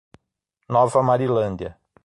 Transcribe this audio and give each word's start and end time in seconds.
Nova 0.67 1.01
Marilândia 1.03 1.77